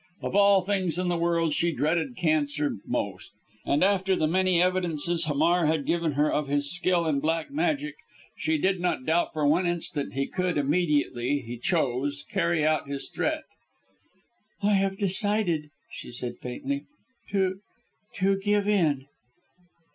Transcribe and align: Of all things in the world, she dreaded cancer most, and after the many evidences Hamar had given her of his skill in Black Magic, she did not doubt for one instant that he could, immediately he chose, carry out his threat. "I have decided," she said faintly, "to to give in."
Of 0.23 0.35
all 0.35 0.61
things 0.63 0.97
in 0.97 1.09
the 1.09 1.15
world, 1.19 1.53
she 1.53 1.71
dreaded 1.71 2.15
cancer 2.15 2.75
most, 2.87 3.33
and 3.67 3.83
after 3.83 4.15
the 4.15 4.25
many 4.25 4.59
evidences 4.59 5.25
Hamar 5.25 5.67
had 5.67 5.85
given 5.85 6.13
her 6.13 6.31
of 6.33 6.47
his 6.47 6.73
skill 6.75 7.05
in 7.05 7.19
Black 7.19 7.51
Magic, 7.51 7.93
she 8.35 8.57
did 8.57 8.79
not 8.79 9.05
doubt 9.05 9.31
for 9.31 9.45
one 9.45 9.67
instant 9.67 10.09
that 10.15 10.19
he 10.19 10.25
could, 10.25 10.57
immediately 10.57 11.41
he 11.45 11.55
chose, 11.59 12.23
carry 12.27 12.65
out 12.65 12.87
his 12.89 13.11
threat. 13.11 13.43
"I 14.63 14.73
have 14.73 14.97
decided," 14.97 15.69
she 15.91 16.11
said 16.11 16.39
faintly, 16.39 16.85
"to 17.29 17.59
to 18.15 18.37
give 18.39 18.67
in." 18.67 19.05